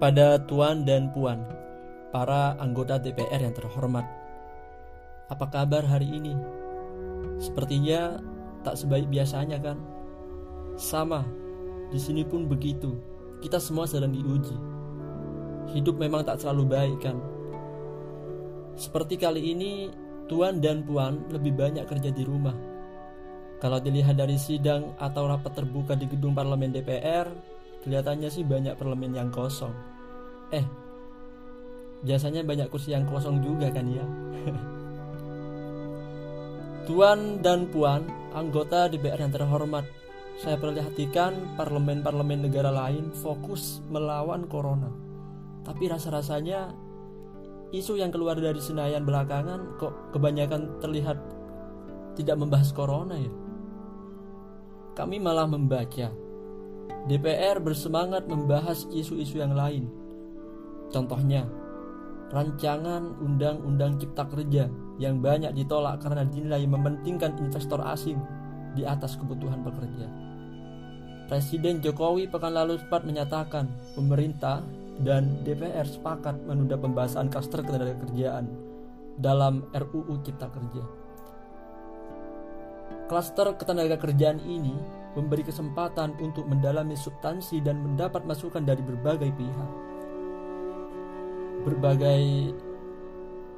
[0.00, 1.44] Kepada Tuan dan Puan,
[2.08, 4.08] para anggota DPR yang terhormat,
[5.28, 6.32] apa kabar hari ini?
[7.36, 8.16] Sepertinya
[8.64, 9.76] tak sebaik biasanya kan?
[10.80, 11.20] Sama,
[11.92, 12.96] di sini pun begitu.
[13.44, 14.56] Kita semua sedang diuji.
[15.76, 17.20] Hidup memang tak selalu baik kan?
[18.80, 19.92] Seperti kali ini,
[20.32, 22.56] Tuan dan Puan lebih banyak kerja di rumah.
[23.60, 29.16] Kalau dilihat dari sidang atau rapat terbuka di gedung parlemen DPR, Kelihatannya sih banyak parlemen
[29.16, 29.72] yang kosong.
[30.52, 30.64] Eh,
[32.04, 34.04] biasanya banyak kursi yang kosong juga kan ya.
[36.90, 38.04] Tuan dan Puan,
[38.34, 39.86] anggota DPR yang terhormat,
[40.40, 44.88] saya perhatikan parlemen-parlemen negara lain fokus melawan corona.
[45.60, 46.72] Tapi rasa-rasanya
[47.70, 51.18] isu yang keluar dari Senayan belakangan kok kebanyakan terlihat
[52.18, 53.32] tidak membahas corona ya.
[54.96, 56.10] Kami malah membaca
[57.08, 59.90] DPR bersemangat membahas isu-isu yang lain.
[60.90, 61.46] Contohnya,
[62.30, 64.70] rancangan Undang-Undang Cipta Kerja
[65.02, 68.18] yang banyak ditolak karena dinilai mementingkan investor asing
[68.78, 70.06] di atas kebutuhan pekerja.
[71.26, 74.66] Presiden Jokowi pekan lalu sempat menyatakan pemerintah
[75.00, 78.50] dan DPR sepakat menunda pembahasan klaster ketenagakerjaan
[79.14, 80.84] dalam RUU Cipta Kerja.
[83.06, 89.70] Klaster ketenagakerjaan ini memberi kesempatan untuk mendalami substansi dan mendapat masukan dari berbagai pihak.
[91.66, 92.22] Berbagai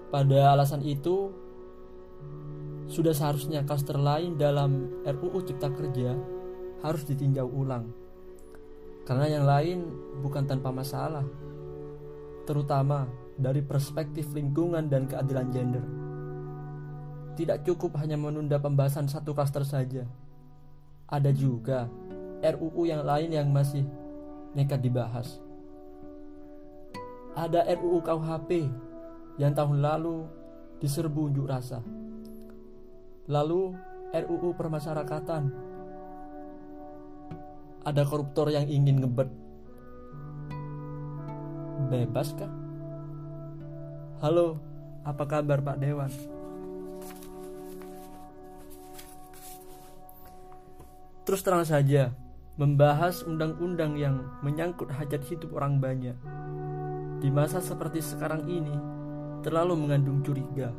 [0.08, 1.30] pada alasan itu
[2.92, 6.12] sudah seharusnya klaster lain dalam RUU Cipta Kerja
[6.84, 7.88] harus ditinjau ulang.
[9.08, 9.78] Karena yang lain
[10.20, 11.24] bukan tanpa masalah,
[12.44, 15.84] terutama dari perspektif lingkungan dan keadilan gender.
[17.32, 20.04] Tidak cukup hanya menunda pembahasan satu klaster saja,
[21.12, 21.92] ada juga
[22.40, 23.84] RUU yang lain yang masih
[24.56, 25.36] nekat dibahas.
[27.36, 28.72] Ada RUU KUHP
[29.36, 30.24] yang tahun lalu
[30.80, 31.84] diserbu unjuk rasa.
[33.28, 33.76] Lalu
[34.16, 35.52] RUU permasyarakatan.
[37.84, 39.28] Ada koruptor yang ingin ngebet.
[41.92, 42.52] Bebas kah?
[44.24, 44.56] Halo,
[45.04, 46.31] apa kabar Pak Dewan?
[51.32, 52.12] Terus terang saja,
[52.60, 56.12] membahas undang-undang yang menyangkut hajat hidup orang banyak.
[57.24, 58.76] Di masa seperti sekarang ini,
[59.40, 60.76] terlalu mengandung curiga.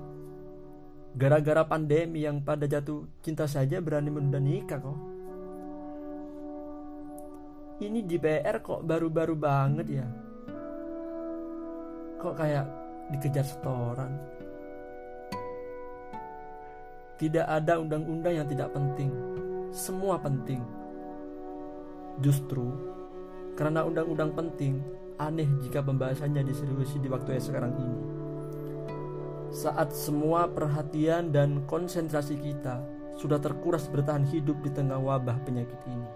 [1.18, 5.00] Gara-gara pandemi yang pada jatuh cinta saja berani menunda nikah kok.
[7.82, 10.06] Ini di PR kok baru-baru banget ya.
[12.22, 12.70] Kok kayak
[13.10, 14.22] dikejar setoran.
[17.18, 19.33] Tidak ada undang-undang yang tidak penting
[19.74, 20.62] semua penting.
[22.22, 22.70] Justru
[23.58, 24.78] karena undang-undang penting,
[25.18, 27.98] aneh jika pembahasannya diseriusi di waktu yang sekarang ini.
[29.54, 32.82] Saat semua perhatian dan konsentrasi kita
[33.18, 36.10] sudah terkuras bertahan hidup di tengah wabah penyakit ini.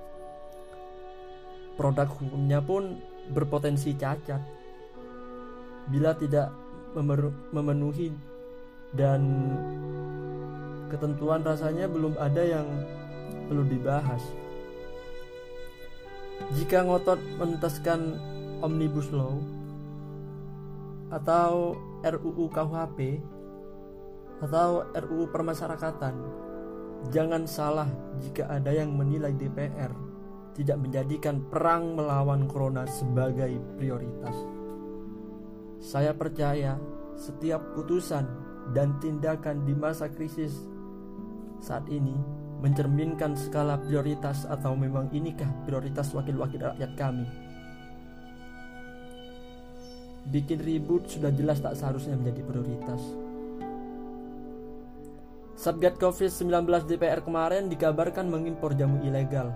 [1.78, 2.97] Produk hukumnya pun
[3.29, 4.41] berpotensi cacat
[5.94, 6.50] bila tidak
[7.53, 8.09] memenuhi
[8.97, 9.22] dan
[10.89, 12.66] ketentuan rasanya belum ada yang
[13.47, 14.22] perlu dibahas.
[16.53, 18.00] Jika ngotot menuntaskan
[18.62, 19.35] Omnibus Law
[21.09, 21.74] atau
[22.06, 23.00] RUU KUHP
[24.46, 26.16] atau RUU Permasyarakatan,
[27.09, 27.90] jangan salah
[28.22, 29.91] jika ada yang menilai DPR
[30.53, 34.34] tidak menjadikan perang melawan corona sebagai prioritas.
[35.78, 36.78] Saya percaya
[37.13, 38.25] setiap putusan
[38.74, 40.53] dan tindakan di masa krisis
[41.62, 47.28] saat ini mencerminkan skala prioritas atau memang inikah prioritas wakil-wakil rakyat kami.
[50.28, 53.01] Bikin ribut sudah jelas tak seharusnya menjadi prioritas.
[55.57, 59.50] Satgas COVID-19 DPR kemarin dikabarkan mengimpor jamu ilegal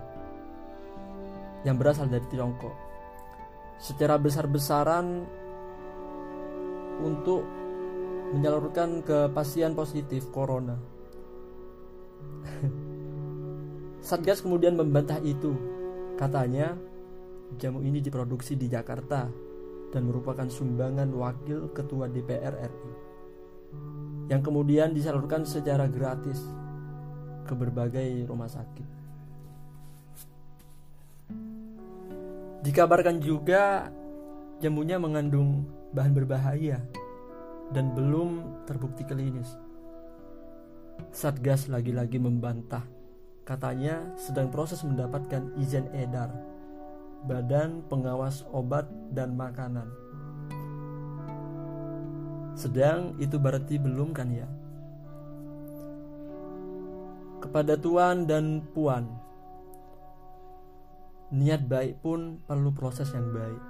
[1.62, 2.74] yang berasal dari Tiongkok
[3.78, 5.26] secara besar-besaran
[7.02, 7.42] untuk
[8.34, 10.91] menyalurkan ke pasien positif corona.
[14.02, 15.54] Satgas kemudian membantah itu.
[16.18, 16.74] Katanya,
[17.54, 19.30] jamu ini diproduksi di Jakarta
[19.94, 22.92] dan merupakan sumbangan wakil ketua DPR RI
[24.26, 26.40] yang kemudian disalurkan secara gratis
[27.46, 28.88] ke berbagai rumah sakit.
[32.62, 33.90] Dikabarkan juga
[34.58, 36.78] jamunya mengandung bahan berbahaya
[37.70, 39.58] dan belum terbukti klinis.
[41.10, 43.01] Satgas lagi-lagi membantah
[43.42, 46.30] Katanya sedang proses mendapatkan izin edar
[47.26, 49.90] Badan Pengawas Obat dan Makanan.
[52.54, 54.46] Sedang itu berarti belum kan ya?
[57.42, 59.10] Kepada tuan dan puan,
[61.34, 63.62] niat baik pun perlu proses yang baik.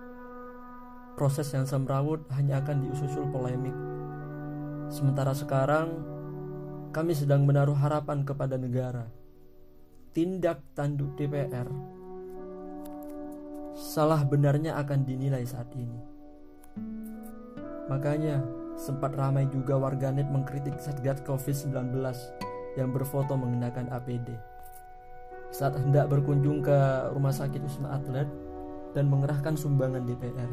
[1.17, 3.77] Proses yang semrawut hanya akan diusul polemik.
[4.93, 6.05] Sementara sekarang,
[6.93, 9.22] kami sedang menaruh harapan kepada negara.
[10.12, 11.64] Tindak tanduk DPR
[13.73, 15.97] salah benarnya akan dinilai saat ini.
[17.88, 18.44] Makanya
[18.76, 21.97] sempat ramai juga warganet mengkritik Satgas COVID-19
[22.76, 24.37] yang berfoto mengenakan APD
[25.49, 26.76] saat hendak berkunjung ke
[27.17, 28.29] rumah sakit Wisma Atlet
[28.93, 30.50] dan mengerahkan sumbangan DPR.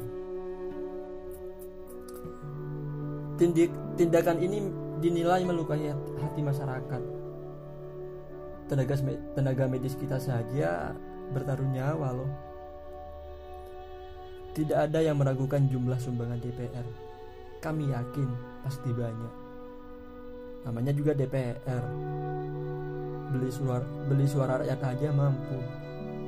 [3.36, 4.72] Tindik, tindakan ini
[5.04, 7.19] dinilai melukai hati masyarakat.
[8.70, 8.96] Tenaga,
[9.34, 10.94] tenaga medis kita saja
[11.34, 12.32] bertaruh nyawa loh.
[14.54, 16.86] Tidak ada yang meragukan jumlah sumbangan DPR.
[17.60, 18.30] Kami yakin
[18.62, 19.34] pasti banyak.
[20.70, 21.84] Namanya juga DPR.
[23.30, 25.58] Beli suara, beli suara rakyat aja mampu,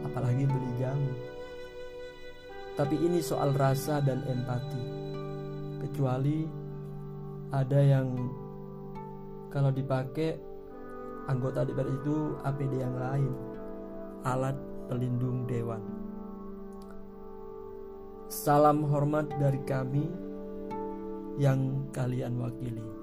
[0.06, 1.14] apalagi beli jamu.
[2.78, 4.84] Tapi ini soal rasa dan empati.
[5.82, 6.46] Kecuali
[7.52, 8.08] ada yang
[9.52, 10.51] kalau dipakai
[11.30, 13.34] anggota DPR itu APD yang lain,
[14.26, 14.58] alat
[14.90, 15.82] pelindung dewan.
[18.32, 20.08] Salam hormat dari kami
[21.36, 23.01] yang kalian wakili.